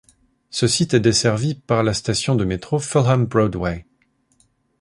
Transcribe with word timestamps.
Ce 0.49 0.65
site 0.67 0.95
est 0.95 0.99
desservi 0.99 1.53
par 1.53 1.83
la 1.83 1.93
station 1.93 2.33
de 2.33 2.43
métro 2.43 2.79
Fulham 2.79 3.27
Broadway. 3.27 3.85